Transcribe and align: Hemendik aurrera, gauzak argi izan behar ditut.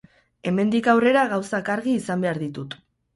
Hemendik 0.51 0.87
aurrera, 0.93 1.25
gauzak 1.33 1.69
argi 1.73 1.93
izan 1.99 2.25
behar 2.25 2.41
ditut. 2.45 2.75